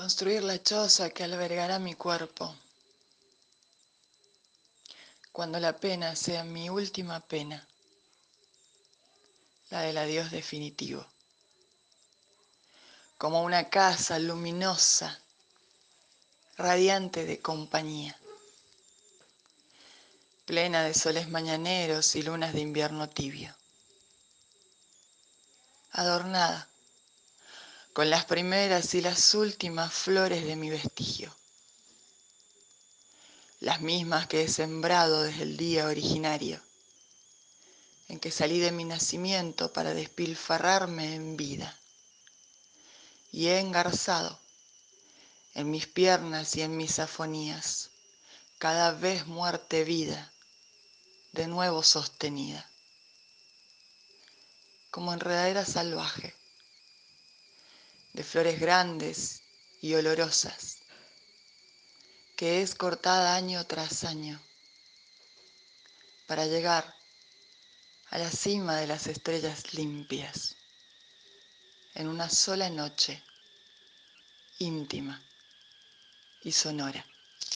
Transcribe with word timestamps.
construir 0.00 0.42
la 0.42 0.62
choza 0.62 1.10
que 1.10 1.24
albergará 1.24 1.78
mi 1.78 1.92
cuerpo, 1.92 2.56
cuando 5.30 5.60
la 5.60 5.76
pena 5.76 6.16
sea 6.16 6.42
mi 6.42 6.70
última 6.70 7.20
pena, 7.20 7.68
la 9.68 9.82
del 9.82 9.98
adiós 9.98 10.30
definitivo, 10.30 11.04
como 13.18 13.42
una 13.42 13.68
casa 13.68 14.18
luminosa, 14.18 15.20
radiante 16.56 17.26
de 17.26 17.38
compañía, 17.40 18.18
plena 20.46 20.82
de 20.82 20.94
soles 20.94 21.28
mañaneros 21.28 22.16
y 22.16 22.22
lunas 22.22 22.54
de 22.54 22.60
invierno 22.60 23.06
tibio, 23.10 23.54
adornada 25.92 26.69
con 27.92 28.08
las 28.08 28.24
primeras 28.24 28.94
y 28.94 29.00
las 29.00 29.34
últimas 29.34 29.92
flores 29.92 30.44
de 30.44 30.54
mi 30.54 30.70
vestigio, 30.70 31.34
las 33.58 33.80
mismas 33.80 34.28
que 34.28 34.42
he 34.42 34.48
sembrado 34.48 35.22
desde 35.22 35.42
el 35.42 35.56
día 35.56 35.86
originario 35.86 36.62
en 38.08 38.20
que 38.20 38.30
salí 38.30 38.58
de 38.58 38.72
mi 38.72 38.84
nacimiento 38.84 39.72
para 39.72 39.94
despilfarrarme 39.94 41.14
en 41.14 41.36
vida, 41.36 41.78
y 43.32 43.48
he 43.48 43.60
engarzado 43.60 44.38
en 45.54 45.70
mis 45.70 45.86
piernas 45.86 46.56
y 46.56 46.62
en 46.62 46.76
mis 46.76 46.98
afonías, 46.98 47.90
cada 48.58 48.92
vez 48.92 49.26
muerte 49.26 49.84
vida, 49.84 50.32
de 51.32 51.46
nuevo 51.46 51.82
sostenida, 51.82 52.68
como 54.90 55.12
enredadera 55.12 55.64
salvaje 55.64 56.39
de 58.20 58.24
flores 58.24 58.60
grandes 58.60 59.44
y 59.80 59.94
olorosas, 59.94 60.82
que 62.36 62.60
es 62.60 62.74
cortada 62.74 63.34
año 63.34 63.66
tras 63.66 64.04
año 64.04 64.38
para 66.26 66.44
llegar 66.44 66.94
a 68.10 68.18
la 68.18 68.30
cima 68.30 68.76
de 68.76 68.88
las 68.88 69.06
estrellas 69.06 69.72
limpias 69.72 70.54
en 71.94 72.08
una 72.08 72.28
sola 72.28 72.68
noche 72.68 73.24
íntima 74.58 75.18
y 76.42 76.52
sonora. 76.52 77.02